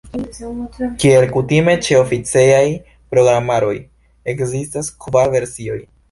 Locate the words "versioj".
5.37-5.77